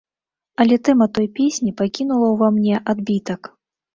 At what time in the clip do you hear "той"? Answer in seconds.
1.17-1.27